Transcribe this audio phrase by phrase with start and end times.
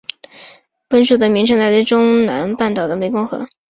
[0.89, 3.47] 本属的名称来自中南半岛的湄公河。